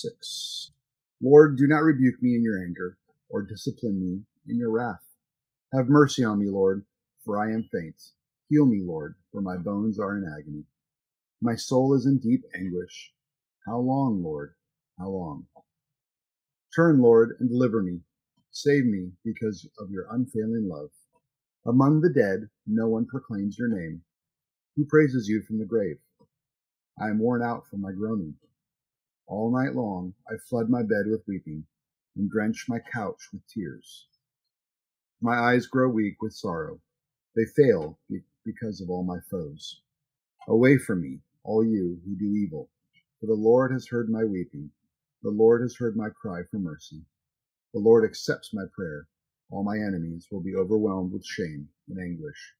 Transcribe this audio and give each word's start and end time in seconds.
6. 0.00 0.72
Lord, 1.22 1.56
do 1.56 1.66
not 1.66 1.82
rebuke 1.82 2.22
me 2.22 2.34
in 2.34 2.42
your 2.42 2.62
anger, 2.62 2.98
or 3.30 3.42
discipline 3.42 3.98
me 3.98 4.22
in 4.46 4.58
your 4.58 4.70
wrath. 4.70 5.04
Have 5.72 5.88
mercy 5.88 6.22
on 6.22 6.38
me, 6.38 6.50
Lord, 6.50 6.84
for 7.24 7.38
I 7.38 7.52
am 7.52 7.68
faint. 7.72 7.96
Heal 8.50 8.66
me, 8.66 8.82
Lord, 8.84 9.14
for 9.32 9.40
my 9.40 9.56
bones 9.56 9.98
are 9.98 10.18
in 10.18 10.24
agony. 10.24 10.64
My 11.40 11.56
soul 11.56 11.94
is 11.94 12.06
in 12.06 12.18
deep 12.18 12.44
anguish. 12.54 13.12
How 13.66 13.78
long, 13.78 14.22
Lord? 14.22 14.54
How 14.98 15.08
long? 15.08 15.46
Turn, 16.74 17.00
Lord, 17.00 17.36
and 17.40 17.48
deliver 17.48 17.82
me. 17.82 18.00
Save 18.50 18.84
me 18.84 19.12
because 19.24 19.66
of 19.78 19.90
your 19.90 20.06
unfailing 20.10 20.68
love. 20.68 20.90
Among 21.66 22.02
the 22.02 22.12
dead, 22.12 22.50
no 22.66 22.86
one 22.88 23.06
proclaims 23.06 23.58
your 23.58 23.68
name. 23.68 24.02
Who 24.76 24.84
praises 24.84 25.26
you 25.26 25.42
from 25.42 25.58
the 25.58 25.64
grave? 25.64 25.98
I 27.00 27.08
am 27.08 27.18
worn 27.18 27.42
out 27.42 27.66
from 27.66 27.80
my 27.80 27.92
groaning. 27.92 28.34
All 29.28 29.50
night 29.50 29.74
long 29.74 30.14
I 30.28 30.34
flood 30.48 30.70
my 30.70 30.82
bed 30.82 31.06
with 31.06 31.22
weeping, 31.26 31.64
and 32.16 32.30
drench 32.30 32.66
my 32.68 32.78
couch 32.92 33.28
with 33.32 33.42
tears. 33.48 34.06
My 35.20 35.36
eyes 35.36 35.66
grow 35.66 35.88
weak 35.88 36.22
with 36.22 36.34
sorrow. 36.34 36.80
They 37.36 37.44
fail 37.56 37.98
because 38.44 38.80
of 38.80 38.90
all 38.90 39.04
my 39.04 39.18
foes. 39.30 39.80
Away 40.48 40.78
from 40.78 41.02
me, 41.02 41.20
all 41.44 41.64
you 41.64 42.00
who 42.04 42.16
do 42.16 42.34
evil, 42.36 42.70
for 43.20 43.26
the 43.26 43.34
Lord 43.34 43.72
has 43.72 43.88
heard 43.88 44.10
my 44.10 44.24
weeping. 44.24 44.70
The 45.22 45.30
Lord 45.30 45.62
has 45.62 45.76
heard 45.76 45.96
my 45.96 46.08
cry 46.10 46.42
for 46.50 46.58
mercy. 46.58 47.02
The 47.74 47.80
Lord 47.80 48.04
accepts 48.04 48.54
my 48.54 48.64
prayer. 48.74 49.08
All 49.50 49.64
my 49.64 49.76
enemies 49.76 50.28
will 50.30 50.42
be 50.42 50.56
overwhelmed 50.56 51.12
with 51.12 51.24
shame 51.24 51.68
and 51.88 51.98
anguish. 51.98 52.54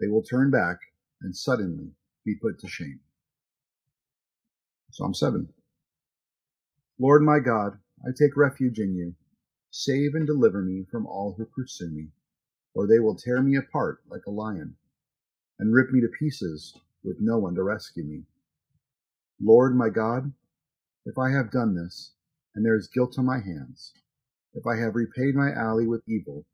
They 0.00 0.08
will 0.08 0.22
turn 0.22 0.50
back 0.50 0.78
and 1.22 1.36
suddenly 1.36 1.92
be 2.24 2.36
put 2.36 2.58
to 2.60 2.68
shame. 2.68 3.00
Psalm 4.92 5.14
7. 5.14 5.48
Lord 7.00 7.22
my 7.22 7.38
God, 7.38 7.78
I 8.06 8.10
take 8.10 8.36
refuge 8.36 8.78
in 8.78 8.94
you. 8.94 9.14
Save 9.70 10.14
and 10.14 10.26
deliver 10.26 10.60
me 10.60 10.84
from 10.90 11.06
all 11.06 11.32
who 11.32 11.46
pursue 11.46 11.88
me, 11.88 12.10
or 12.74 12.86
they 12.86 12.98
will 12.98 13.14
tear 13.14 13.40
me 13.40 13.56
apart 13.56 14.02
like 14.10 14.26
a 14.26 14.30
lion, 14.30 14.76
and 15.58 15.72
rip 15.72 15.92
me 15.92 16.02
to 16.02 16.08
pieces 16.08 16.76
with 17.02 17.16
no 17.18 17.38
one 17.38 17.54
to 17.54 17.62
rescue 17.62 18.04
me. 18.04 18.24
Lord 19.40 19.74
my 19.74 19.88
God, 19.88 20.34
if 21.06 21.16
I 21.16 21.30
have 21.30 21.50
done 21.50 21.74
this, 21.74 22.12
and 22.54 22.66
there 22.66 22.76
is 22.76 22.86
guilt 22.86 23.18
on 23.18 23.24
my 23.24 23.38
hands, 23.40 23.94
if 24.52 24.66
I 24.66 24.76
have 24.76 24.94
repaid 24.94 25.34
my 25.34 25.50
ally 25.52 25.86
with 25.86 26.06
evil, 26.06 26.44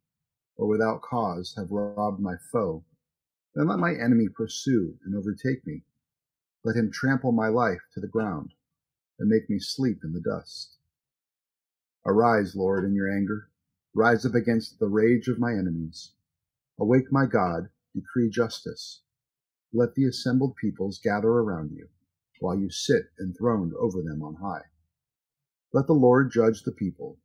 or 0.57 0.69
without 0.69 1.03
cause 1.03 1.55
have 1.57 1.73
robbed 1.73 2.21
my 2.21 2.37
foe, 2.53 2.85
then 3.57 3.67
let 3.67 3.81
my 3.81 3.97
enemy 3.97 4.29
pursue 4.29 4.97
and 5.05 5.17
overtake 5.17 5.67
me. 5.67 5.83
Let 6.63 6.77
him 6.77 6.93
trample 6.93 7.33
my 7.33 7.49
life 7.49 7.83
to 7.95 8.01
the 8.01 8.07
ground 8.07 8.53
and 9.19 9.29
make 9.29 9.49
me 9.51 9.59
sleep 9.59 10.01
in 10.05 10.13
the 10.13 10.21
dust. 10.21 10.77
Arise, 12.07 12.55
Lord, 12.55 12.85
in 12.85 12.95
your 12.95 13.11
anger. 13.11 13.49
Rise 13.95 14.27
up 14.27 14.35
against 14.35 14.79
the 14.79 14.89
rage 14.89 15.29
of 15.29 15.39
my 15.39 15.53
enemies. 15.53 16.13
Awake, 16.79 17.11
my 17.11 17.27
God, 17.27 17.71
decree 17.95 18.31
justice. 18.31 19.03
Let 19.73 19.95
the 19.95 20.05
assembled 20.07 20.57
peoples 20.57 20.99
gather 20.99 21.29
around 21.29 21.73
you, 21.73 21.89
while 22.41 22.57
you 22.59 22.71
sit 22.71 23.11
enthroned 23.21 23.75
over 23.75 24.03
them 24.03 24.23
on 24.23 24.37
high. 24.37 24.65
Let 25.73 25.87
the 25.87 25.95
Lord 25.95 26.31
judge 26.31 26.63
the 26.63 26.73
people. 26.73 27.19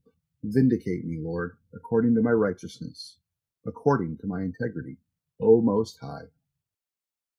Vindicate 0.44 1.06
me, 1.06 1.19
Lord, 1.19 1.57
according 1.74 2.16
to 2.16 2.22
my 2.22 2.31
righteousness, 2.31 3.18
according 3.66 4.18
to 4.18 4.28
my 4.28 4.41
integrity, 4.41 4.97
O 5.40 5.62
Most 5.62 6.00
High. 6.00 6.25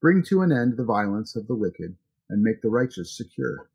Bring 0.00 0.22
to 0.24 0.42
an 0.42 0.52
end 0.52 0.76
the 0.76 0.84
violence 0.84 1.34
of 1.36 1.48
the 1.48 1.56
wicked, 1.56 1.96
and 2.30 2.42
make 2.42 2.62
the 2.62 2.70
righteous 2.70 3.16
secure. 3.16 3.70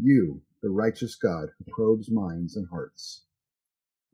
You, 0.00 0.42
the 0.62 0.70
righteous 0.70 1.16
God, 1.16 1.48
who 1.58 1.72
probes 1.72 2.10
minds 2.10 2.56
and 2.56 2.68
hearts. 2.68 3.24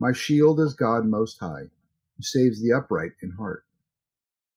My 0.00 0.12
shield 0.12 0.58
is 0.60 0.74
God 0.74 1.04
Most 1.04 1.38
High, 1.38 1.70
who 2.16 2.22
saves 2.22 2.62
the 2.62 2.72
upright 2.72 3.12
in 3.22 3.32
heart. 3.32 3.66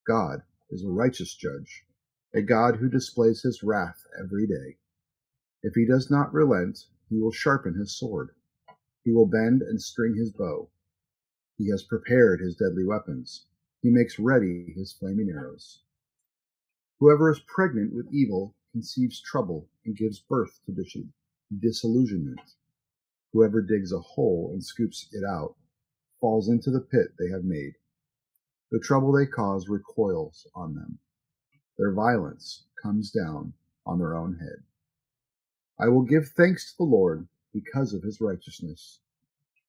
God 0.07 0.43
is 0.69 0.85
a 0.85 0.89
righteous 0.89 1.35
judge, 1.35 1.85
a 2.33 2.41
God 2.41 2.77
who 2.77 2.89
displays 2.89 3.41
his 3.41 3.61
wrath 3.61 4.05
every 4.17 4.47
day. 4.47 4.77
If 5.63 5.73
he 5.75 5.85
does 5.85 6.09
not 6.09 6.33
relent, 6.33 6.85
he 7.09 7.19
will 7.19 7.33
sharpen 7.33 7.73
his 7.73 7.97
sword. 7.97 8.29
He 9.03 9.11
will 9.11 9.27
bend 9.27 9.61
and 9.61 9.81
string 9.81 10.15
his 10.15 10.31
bow. 10.31 10.69
He 11.57 11.69
has 11.71 11.83
prepared 11.83 12.39
his 12.39 12.55
deadly 12.55 12.85
weapons. 12.85 13.47
He 13.81 13.89
makes 13.89 14.17
ready 14.17 14.73
his 14.77 14.93
flaming 14.93 15.29
arrows. 15.29 15.83
Whoever 16.99 17.29
is 17.29 17.41
pregnant 17.47 17.93
with 17.93 18.13
evil 18.13 18.55
conceives 18.71 19.21
trouble 19.21 19.69
and 19.85 19.95
gives 19.97 20.19
birth 20.19 20.59
to 20.65 20.71
disillusionment. 21.61 22.41
Whoever 23.33 23.61
digs 23.61 23.93
a 23.93 23.99
hole 23.99 24.51
and 24.53 24.63
scoops 24.63 25.07
it 25.13 25.23
out 25.29 25.55
falls 26.21 26.49
into 26.49 26.71
the 26.71 26.81
pit 26.81 27.09
they 27.19 27.29
have 27.31 27.43
made. 27.45 27.73
The 28.71 28.79
trouble 28.79 29.13
they 29.13 29.27
cause 29.27 29.69
recoils 29.69 30.47
on 30.55 30.75
them. 30.75 30.99
Their 31.77 31.93
violence 31.93 32.65
comes 32.81 33.11
down 33.11 33.53
on 33.85 33.99
their 33.99 34.15
own 34.15 34.37
head. 34.39 34.63
I 35.79 35.89
will 35.89 36.03
give 36.03 36.29
thanks 36.29 36.71
to 36.71 36.77
the 36.79 36.85
Lord 36.85 37.27
because 37.53 37.93
of 37.93 38.03
his 38.03 38.21
righteousness. 38.21 38.99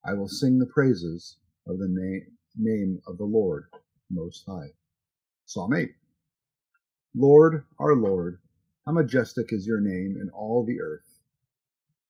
I 0.05 0.13
will 0.13 0.29
sing 0.29 0.59
the 0.59 0.65
praises 0.67 1.37
of 1.67 1.79
the 1.79 1.87
na- 1.89 2.25
name 2.57 3.01
of 3.07 3.17
the 3.17 3.25
Lord 3.25 3.65
Most 4.11 4.45
High. 4.47 4.69
Psalm 5.45 5.73
8. 5.75 5.91
Lord, 7.15 7.65
our 7.79 7.95
Lord, 7.95 8.39
how 8.85 8.93
majestic 8.93 9.53
is 9.53 9.67
your 9.67 9.81
name 9.81 10.17
in 10.21 10.29
all 10.31 10.65
the 10.65 10.81
earth. 10.81 11.18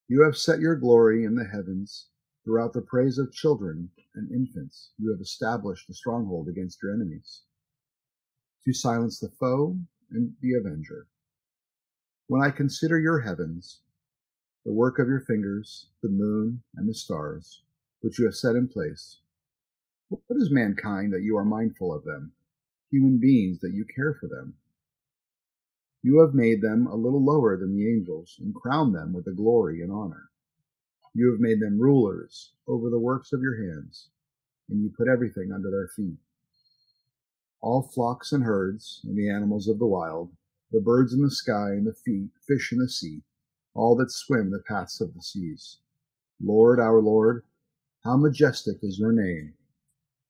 You 0.10 0.24
have 0.24 0.36
set 0.36 0.60
your 0.60 0.76
glory 0.76 1.24
in 1.24 1.36
the 1.36 1.46
heavens. 1.46 2.08
Throughout 2.44 2.74
the 2.74 2.82
praise 2.82 3.20
of 3.20 3.32
children 3.32 3.92
and 4.16 4.32
infants, 4.32 4.90
you 4.98 5.12
have 5.12 5.22
established 5.22 5.88
a 5.88 5.94
stronghold 5.94 6.48
against 6.48 6.82
your 6.82 6.96
enemies, 6.96 7.44
to 8.66 8.74
silence 8.74 9.20
the 9.20 9.30
foe 9.30 9.78
and 10.10 10.34
the 10.42 10.56
avenger. 10.56 11.06
When 12.26 12.42
I 12.42 12.50
consider 12.50 12.98
your 12.98 13.20
heavens, 13.20 13.82
the 14.66 14.74
work 14.74 14.98
of 14.98 15.08
your 15.08 15.20
fingers, 15.20 15.90
the 16.02 16.10
moon 16.10 16.64
and 16.76 16.90
the 16.90 16.96
stars, 16.96 17.62
which 18.02 18.18
you 18.18 18.26
have 18.26 18.36
set 18.36 18.56
in 18.56 18.68
place, 18.68 19.20
what 20.08 20.22
is 20.32 20.50
mankind 20.50 21.14
that 21.14 21.22
you 21.22 21.38
are 21.38 21.46
mindful 21.46 21.94
of 21.94 22.04
them, 22.04 22.32
human 22.90 23.20
beings 23.20 23.60
that 23.60 23.74
you 23.74 23.86
care 23.96 24.16
for 24.20 24.28
them? 24.28 24.56
You 26.02 26.20
have 26.22 26.34
made 26.34 26.62
them 26.62 26.88
a 26.88 26.96
little 26.96 27.24
lower 27.24 27.58
than 27.58 27.76
the 27.76 27.88
angels, 27.88 28.38
and 28.40 28.56
crowned 28.56 28.96
them 28.96 29.14
with 29.14 29.26
the 29.26 29.34
glory 29.34 29.82
and 29.82 29.92
honor. 29.92 30.30
You 31.14 31.32
have 31.32 31.42
made 31.42 31.60
them 31.60 31.80
rulers 31.80 32.54
over 32.68 32.90
the 32.90 33.00
works 33.00 33.34
of 33.34 33.42
your 33.42 33.58
hands, 33.58 34.10
and 34.70 34.82
you 34.82 34.92
put 34.96 35.10
everything 35.10 35.52
under 35.52 35.70
their 35.70 35.90
feet. 35.96 36.20
All 37.62 37.82
flocks 37.82 38.32
and 38.32 38.44
herds, 38.44 39.02
and 39.04 39.18
the 39.18 39.30
animals 39.30 39.68
of 39.68 39.80
the 39.80 39.88
wild, 39.88 40.32
the 40.72 40.80
birds 40.80 41.14
in 41.14 41.22
the 41.22 41.32
sky 41.32 41.72
and 41.72 41.86
the 41.86 41.94
feet, 41.94 42.30
fish 42.48 42.72
in 42.72 42.80
the 42.80 42.88
sea, 42.88 43.24
all 43.74 43.96
that 43.98 44.12
swim 44.12 44.52
the 44.52 44.60
paths 44.60 45.02
of 45.02 45.14
the 45.14 45.22
seas. 45.22 45.80
Lord, 46.42 46.80
our 46.80 47.02
Lord, 47.02 47.44
how 48.06 48.16
majestic 48.16 48.78
is 48.82 48.98
your 48.98 49.12
name 49.12 49.56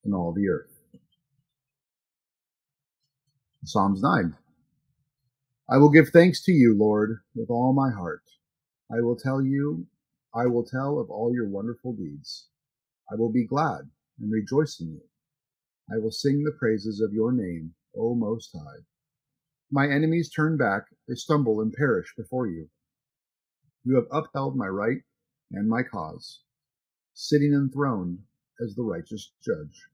in 0.04 0.14
all 0.14 0.34
the 0.34 0.50
earth. 0.50 0.80
Psalms 3.64 4.02
9. 4.02 4.36
I 5.72 5.78
will 5.78 5.92
give 5.92 6.10
thanks 6.10 6.42
to 6.46 6.52
you, 6.52 6.76
Lord, 6.76 7.20
with 7.36 7.52
all 7.52 7.74
my 7.74 7.92
heart. 7.92 8.24
I 8.92 9.02
will 9.02 9.16
tell 9.16 9.40
you, 9.40 9.86
I 10.34 10.48
will 10.48 10.66
tell 10.66 10.98
of 10.98 11.12
all 11.12 11.32
your 11.32 11.48
wonderful 11.48 11.94
deeds. 11.94 12.48
I 13.12 13.16
will 13.16 13.32
be 13.32 13.46
glad 13.46 13.82
and 14.20 14.32
rejoice 14.32 14.80
in 14.80 14.94
you. 14.94 15.02
I 15.94 16.00
will 16.00 16.10
sing 16.10 16.44
the 16.44 16.58
praises 16.58 17.02
of 17.02 17.14
your 17.14 17.32
name, 17.32 17.76
O 17.96 18.16
Most 18.16 18.50
High. 18.52 18.84
My 19.72 19.88
enemies 19.88 20.32
turn 20.32 20.58
back, 20.58 20.86
they 21.08 21.14
stumble 21.14 21.62
and 21.62 21.72
perish 21.72 22.16
before 22.18 22.48
you. 22.48 22.70
You 23.84 23.96
have 23.96 24.08
upheld 24.12 24.56
my 24.56 24.68
right 24.68 25.04
and 25.52 25.70
my 25.70 25.84
cause, 25.84 26.42
sitting 27.14 27.54
enthroned 27.54 28.24
as 28.60 28.74
the 28.74 28.84
righteous 28.84 29.34
judge. 29.46 29.88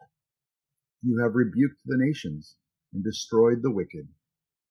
You 1.04 1.19
have 1.19 1.36
rebuked 1.36 1.81
the 1.86 1.98
nations 1.98 2.56
and 2.94 3.04
destroyed 3.04 3.62
the 3.62 3.72
wicked. 3.72 4.07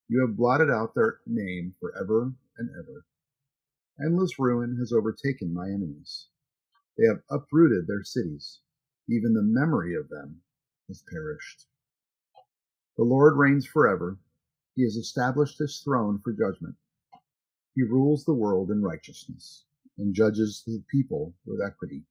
You 0.08 0.20
have 0.26 0.36
blotted 0.36 0.70
out 0.70 0.94
their 0.94 1.20
name 1.26 1.74
forever 1.80 2.32
and 2.58 2.70
ever. 2.70 3.06
Endless 4.04 4.38
ruin 4.38 4.76
has 4.78 4.92
overtaken 4.92 5.54
my 5.54 5.68
enemies. 5.68 6.28
They 6.98 7.06
have 7.06 7.22
uprooted 7.30 7.86
their 7.86 8.04
cities. 8.04 8.60
Even 9.08 9.34
the 9.34 9.42
memory 9.42 9.94
of 9.94 10.08
them 10.08 10.42
has 10.88 11.02
perished. 11.10 11.66
The 12.96 13.04
Lord 13.04 13.36
reigns 13.36 13.66
forever. 13.66 14.18
He 14.76 14.82
has 14.84 14.96
established 14.96 15.58
his 15.58 15.80
throne 15.80 16.20
for 16.22 16.32
judgment. 16.32 16.76
He 17.74 17.82
rules 17.82 18.24
the 18.24 18.34
world 18.34 18.70
in 18.70 18.82
righteousness 18.82 19.64
and 19.98 20.14
judges 20.14 20.62
the 20.66 20.82
people 20.90 21.34
with 21.46 21.60
equity. 21.62 22.04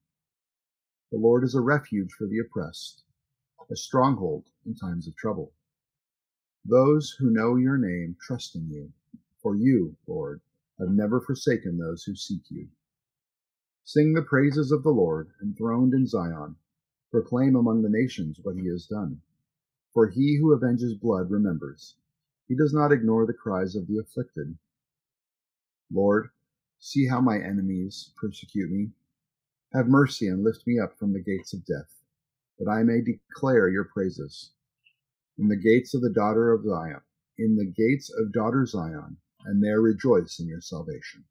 The 1.12 1.20
Lord 1.20 1.44
is 1.44 1.56
a 1.56 1.62
refuge 1.62 2.12
for 2.14 2.28
the 2.28 2.40
oppressed, 2.40 3.04
a 3.72 3.76
stronghold 3.76 4.50
in 4.66 4.76
times 4.76 5.08
of 5.08 5.16
trouble. 5.16 5.54
Those 6.66 7.12
who 7.12 7.30
know 7.30 7.58
your 7.58 7.78
name 7.78 8.16
trust 8.22 8.56
in 8.56 8.70
you, 8.70 8.94
for 9.42 9.56
you, 9.56 9.98
Lord, 10.08 10.42
have 10.80 10.90
never 10.90 11.20
forsaken 11.20 11.78
those 11.78 12.04
who 12.04 12.16
seek 12.16 12.50
you. 12.50 12.70
Sing 13.84 14.14
the 14.14 14.22
praises 14.22 14.72
of 14.72 14.82
the 14.82 14.92
Lord, 14.92 15.32
enthroned 15.42 15.94
in 15.94 16.08
Zion. 16.08 16.56
Proclaim 17.12 17.56
among 17.56 17.82
the 17.82 17.90
nations 17.90 18.40
what 18.42 18.56
he 18.56 18.68
has 18.68 18.86
done. 18.86 19.22
For 19.94 20.08
he 20.08 20.38
who 20.38 20.56
avenges 20.56 20.96
blood 20.96 21.30
remembers. 21.30 21.96
He 22.48 22.56
does 22.56 22.74
not 22.74 22.92
ignore 22.94 23.26
the 23.26 23.34
cries 23.34 23.76
of 23.76 23.88
the 23.88 23.98
afflicted. 23.98 24.58
Lord, 25.92 26.30
see 26.80 27.08
how 27.08 27.20
my 27.20 27.40
enemies 27.40 28.12
persecute 28.16 28.72
me. 28.72 28.92
Have 29.74 29.88
mercy 29.88 30.28
and 30.28 30.44
lift 30.44 30.66
me 30.66 30.80
up 30.80 30.98
from 30.98 31.12
the 31.12 31.22
gates 31.22 31.54
of 31.54 31.66
death, 31.66 32.02
that 32.58 32.70
I 32.70 32.84
may 32.84 33.02
declare 33.02 33.68
your 33.68 33.86
praises. 33.86 34.52
In 35.38 35.48
the 35.48 35.56
gates 35.56 35.94
of 35.94 36.02
the 36.02 36.14
daughter 36.14 36.52
of 36.52 36.64
Zion, 36.64 37.02
in 37.38 37.56
the 37.56 37.66
gates 37.66 38.12
of 38.14 38.32
daughter 38.32 38.66
Zion, 38.66 39.18
and 39.46 39.64
there 39.64 39.82
rejoice 39.82 40.40
in 40.40 40.48
your 40.48 40.62
salvation. 40.62 41.26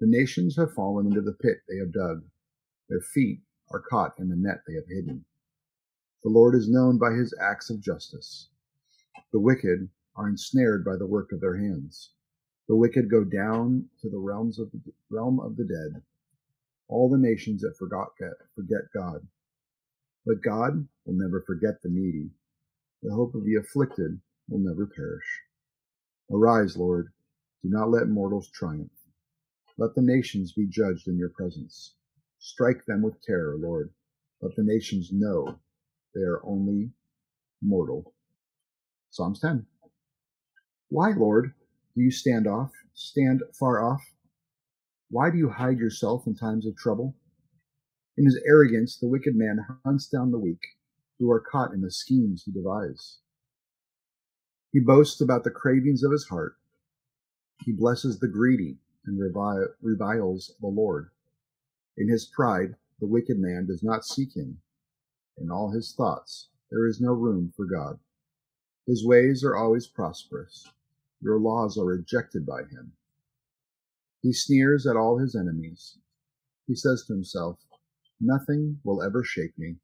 The 0.00 0.06
nations 0.08 0.56
have 0.56 0.72
fallen 0.74 1.06
into 1.06 1.20
the 1.20 1.32
pit 1.32 1.58
they 1.68 1.76
have 1.76 1.92
dug. 1.92 2.24
Their 2.88 3.00
feet 3.00 3.42
are 3.70 3.80
caught 3.80 4.18
in 4.18 4.28
the 4.28 4.36
net 4.36 4.62
they 4.66 4.74
have 4.74 4.88
hidden. 4.88 5.24
The 6.24 6.30
Lord 6.30 6.54
is 6.54 6.68
known 6.68 6.98
by 6.98 7.12
his 7.12 7.32
acts 7.40 7.70
of 7.70 7.80
justice. 7.80 8.48
The 9.32 9.40
wicked 9.40 9.88
are 10.16 10.28
ensnared 10.28 10.84
by 10.84 10.96
the 10.96 11.06
work 11.06 11.32
of 11.32 11.40
their 11.40 11.56
hands. 11.56 12.10
The 12.66 12.76
wicked 12.76 13.10
go 13.10 13.24
down 13.24 13.88
to 14.00 14.10
the 14.10 14.18
realms 14.18 14.58
of 14.58 14.72
the 14.72 14.80
realm 15.10 15.38
of 15.38 15.56
the 15.56 15.64
dead. 15.64 16.02
All 16.88 17.08
the 17.08 17.18
nations 17.18 17.62
that 17.62 17.76
forgot, 17.78 18.08
forget 18.54 18.90
God. 18.92 19.26
But 20.26 20.42
God 20.42 20.88
will 21.04 21.14
never 21.14 21.40
forget 21.42 21.80
the 21.82 21.88
needy. 21.88 22.30
The 23.04 23.14
hope 23.14 23.34
of 23.34 23.44
the 23.44 23.56
afflicted 23.56 24.18
will 24.48 24.60
never 24.60 24.86
perish. 24.86 25.42
Arise, 26.32 26.74
Lord. 26.78 27.12
Do 27.62 27.68
not 27.68 27.90
let 27.90 28.08
mortals 28.08 28.50
triumph. 28.50 28.90
Let 29.76 29.94
the 29.94 30.00
nations 30.00 30.52
be 30.54 30.66
judged 30.66 31.06
in 31.06 31.18
your 31.18 31.28
presence. 31.28 31.96
Strike 32.38 32.86
them 32.86 33.02
with 33.02 33.20
terror, 33.20 33.58
Lord. 33.58 33.90
Let 34.40 34.56
the 34.56 34.64
nations 34.64 35.10
know 35.12 35.58
they 36.14 36.22
are 36.22 36.40
only 36.46 36.92
mortal. 37.60 38.14
Psalms 39.10 39.38
10. 39.40 39.66
Why, 40.88 41.10
Lord, 41.10 41.52
do 41.94 42.02
you 42.02 42.10
stand 42.10 42.46
off, 42.46 42.72
stand 42.94 43.42
far 43.58 43.84
off? 43.84 44.02
Why 45.10 45.30
do 45.30 45.36
you 45.36 45.50
hide 45.50 45.78
yourself 45.78 46.26
in 46.26 46.34
times 46.34 46.66
of 46.66 46.74
trouble? 46.76 47.14
In 48.16 48.24
his 48.24 48.40
arrogance, 48.48 48.96
the 48.96 49.08
wicked 49.08 49.36
man 49.36 49.58
hunts 49.84 50.08
down 50.08 50.30
the 50.30 50.38
weak, 50.38 50.60
who 51.18 51.30
are 51.30 51.40
caught 51.40 51.72
in 51.72 51.80
the 51.80 51.90
schemes 51.90 52.42
he 52.44 52.52
devises. 52.52 53.18
He 54.72 54.80
boasts 54.80 55.20
about 55.20 55.44
the 55.44 55.50
cravings 55.50 56.02
of 56.02 56.12
his 56.12 56.26
heart. 56.28 56.56
He 57.64 57.72
blesses 57.72 58.18
the 58.18 58.28
greedy 58.28 58.78
and 59.06 59.20
reviles 59.20 60.54
the 60.60 60.66
Lord. 60.66 61.10
In 61.96 62.08
his 62.08 62.24
pride, 62.26 62.76
the 63.00 63.06
wicked 63.06 63.38
man 63.38 63.66
does 63.66 63.82
not 63.82 64.04
seek 64.04 64.34
him. 64.34 64.58
In 65.38 65.50
all 65.50 65.70
his 65.70 65.94
thoughts, 65.94 66.48
there 66.70 66.86
is 66.86 67.00
no 67.00 67.12
room 67.12 67.52
for 67.56 67.66
God. 67.66 67.98
His 68.86 69.06
ways 69.06 69.44
are 69.44 69.56
always 69.56 69.86
prosperous. 69.86 70.68
Your 71.20 71.38
laws 71.38 71.78
are 71.78 71.84
rejected 71.84 72.44
by 72.44 72.62
him. 72.62 72.92
He 74.22 74.32
sneers 74.32 74.86
at 74.86 74.96
all 74.96 75.18
his 75.18 75.34
enemies. 75.36 75.98
He 76.66 76.74
says 76.74 77.04
to 77.06 77.14
himself, 77.14 77.58
Nothing 78.20 78.80
will 78.84 79.02
ever 79.02 79.22
shake 79.22 79.58
me. 79.58 79.76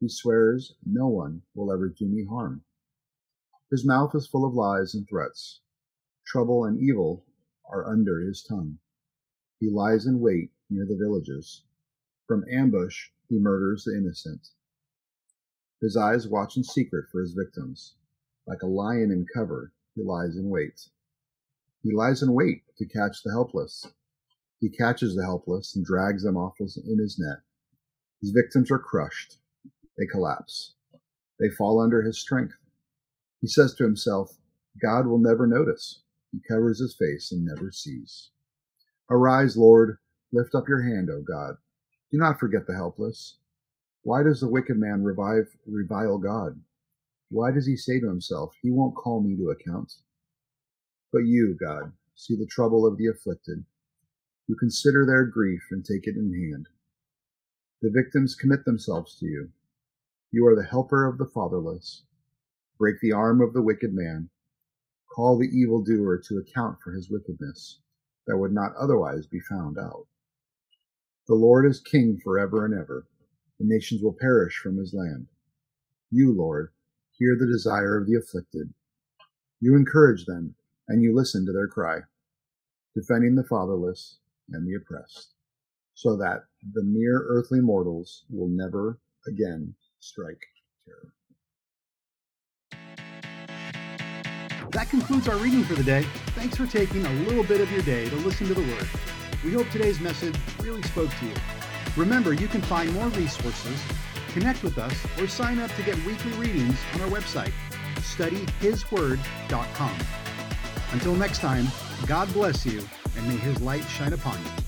He 0.00 0.08
swears, 0.08 0.76
No 0.86 1.08
one 1.08 1.42
will 1.54 1.72
ever 1.72 1.88
do 1.88 2.06
me 2.06 2.24
harm. 2.24 2.62
His 3.70 3.84
mouth 3.84 4.14
is 4.14 4.28
full 4.28 4.44
of 4.44 4.54
lies 4.54 4.94
and 4.94 5.08
threats. 5.08 5.60
Trouble 6.24 6.64
and 6.64 6.78
evil 6.78 7.24
are 7.68 7.84
under 7.84 8.20
his 8.20 8.42
tongue. 8.42 8.78
He 9.58 9.68
lies 9.68 10.06
in 10.06 10.20
wait 10.20 10.52
near 10.70 10.86
the 10.86 10.96
villages. 10.96 11.64
From 12.26 12.44
ambush 12.48 13.10
he 13.28 13.38
murders 13.38 13.84
the 13.84 13.96
innocent. 13.96 14.50
His 15.80 15.96
eyes 15.96 16.28
watch 16.28 16.56
in 16.56 16.62
secret 16.62 17.08
for 17.10 17.20
his 17.20 17.32
victims. 17.32 17.96
Like 18.46 18.62
a 18.62 18.68
lion 18.68 19.10
in 19.10 19.26
cover, 19.34 19.72
he 19.94 20.02
lies 20.02 20.36
in 20.36 20.48
wait. 20.48 20.90
He 21.82 21.92
lies 21.92 22.22
in 22.22 22.32
wait 22.32 22.62
to 22.76 22.86
catch 22.86 23.22
the 23.22 23.32
helpless. 23.32 23.86
He 24.60 24.68
catches 24.68 25.16
the 25.16 25.24
helpless 25.24 25.74
and 25.74 25.84
drags 25.84 26.22
them 26.22 26.36
off 26.36 26.60
in 26.60 26.98
his 26.98 27.18
net. 27.18 27.42
His 28.20 28.30
victims 28.30 28.70
are 28.70 28.78
crushed. 28.78 29.38
They 29.98 30.06
collapse. 30.06 30.74
They 31.40 31.50
fall 31.50 31.80
under 31.80 32.02
his 32.02 32.18
strength. 32.20 32.54
He 33.40 33.48
says 33.48 33.74
to 33.74 33.84
himself, 33.84 34.38
God 34.80 35.06
will 35.06 35.18
never 35.18 35.46
notice. 35.46 36.02
He 36.32 36.40
covers 36.48 36.80
his 36.80 36.96
face 36.96 37.32
and 37.32 37.44
never 37.44 37.72
sees. 37.72 38.30
Arise, 39.10 39.56
Lord, 39.56 39.98
lift 40.32 40.54
up 40.54 40.68
your 40.68 40.82
hand, 40.82 41.10
O 41.10 41.22
God. 41.22 41.56
Do 42.12 42.18
not 42.18 42.38
forget 42.38 42.66
the 42.66 42.74
helpless. 42.74 43.38
Why 44.02 44.22
does 44.22 44.40
the 44.40 44.48
wicked 44.48 44.78
man 44.78 45.02
revive, 45.04 45.48
revile 45.66 46.18
God? 46.18 46.60
Why 47.30 47.50
does 47.50 47.66
he 47.66 47.76
say 47.76 48.00
to 48.00 48.08
himself, 48.08 48.54
He 48.62 48.70
won't 48.70 48.96
call 48.96 49.20
me 49.22 49.36
to 49.36 49.50
account? 49.50 49.94
But 51.12 51.26
you, 51.26 51.56
God, 51.60 51.92
see 52.14 52.36
the 52.36 52.46
trouble 52.46 52.86
of 52.86 52.96
the 52.98 53.06
afflicted. 53.06 53.64
You 54.46 54.56
consider 54.56 55.04
their 55.06 55.24
grief 55.26 55.62
and 55.70 55.84
take 55.84 56.06
it 56.06 56.16
in 56.16 56.32
hand. 56.32 56.68
The 57.82 57.90
victims 57.90 58.34
commit 58.34 58.64
themselves 58.64 59.18
to 59.18 59.26
you. 59.26 59.50
You 60.30 60.46
are 60.46 60.56
the 60.56 60.68
helper 60.68 61.06
of 61.06 61.18
the 61.18 61.26
fatherless. 61.26 62.04
Break 62.78 63.00
the 63.00 63.12
arm 63.12 63.40
of 63.40 63.52
the 63.52 63.62
wicked 63.62 63.94
man 63.94 64.30
call 65.18 65.36
the 65.36 65.48
evildoer 65.48 66.16
to 66.16 66.38
account 66.38 66.78
for 66.80 66.92
his 66.92 67.10
wickedness, 67.10 67.80
that 68.28 68.38
would 68.38 68.52
not 68.52 68.76
otherwise 68.76 69.26
be 69.26 69.40
found 69.40 69.76
out. 69.76 70.06
The 71.26 71.34
Lord 71.34 71.66
is 71.66 71.80
king 71.80 72.20
forever 72.22 72.64
and 72.64 72.72
ever. 72.72 73.08
The 73.58 73.66
nations 73.66 74.00
will 74.00 74.12
perish 74.12 74.60
from 74.62 74.76
his 74.76 74.94
land. 74.94 75.26
You, 76.12 76.32
Lord, 76.32 76.70
hear 77.10 77.36
the 77.36 77.48
desire 77.48 77.98
of 77.98 78.06
the 78.06 78.14
afflicted. 78.14 78.72
You 79.58 79.74
encourage 79.74 80.24
them, 80.24 80.54
and 80.86 81.02
you 81.02 81.12
listen 81.12 81.44
to 81.46 81.52
their 81.52 81.66
cry, 81.66 82.02
defending 82.94 83.34
the 83.34 83.42
fatherless 83.42 84.18
and 84.50 84.68
the 84.68 84.76
oppressed, 84.76 85.34
so 85.94 86.16
that 86.16 86.44
the 86.74 86.84
mere 86.84 87.26
earthly 87.28 87.60
mortals 87.60 88.24
will 88.30 88.48
never 88.48 89.00
again 89.26 89.74
strike 90.00 90.40
terror. 90.84 91.12
That 94.72 94.90
concludes 94.90 95.28
our 95.28 95.36
reading 95.36 95.64
for 95.64 95.74
the 95.74 95.82
day. 95.82 96.04
Thanks 96.34 96.56
for 96.56 96.66
taking 96.66 97.06
a 97.06 97.12
little 97.24 97.44
bit 97.44 97.60
of 97.60 97.70
your 97.72 97.82
day 97.82 98.08
to 98.08 98.16
listen 98.16 98.46
to 98.48 98.54
the 98.54 98.60
Word. 98.60 98.88
We 99.44 99.52
hope 99.52 99.68
today's 99.70 100.00
message 100.00 100.34
really 100.60 100.82
spoke 100.82 101.10
to 101.20 101.26
you. 101.26 101.34
Remember, 101.96 102.32
you 102.32 102.48
can 102.48 102.60
find 102.62 102.92
more 102.92 103.06
resources, 103.08 103.80
connect 104.32 104.62
with 104.62 104.78
us, 104.78 104.94
or 105.18 105.26
sign 105.26 105.58
up 105.58 105.74
to 105.74 105.82
get 105.82 105.96
weekly 106.04 106.32
readings 106.32 106.78
on 106.94 107.00
our 107.00 107.08
website, 107.08 107.52
studyhisword.com. 107.96 109.98
Until 110.92 111.14
next 111.14 111.38
time, 111.38 111.66
God 112.06 112.32
bless 112.32 112.66
you, 112.66 112.82
and 113.16 113.28
may 113.28 113.36
His 113.36 113.60
light 113.60 113.84
shine 113.84 114.12
upon 114.12 114.38
you. 114.44 114.67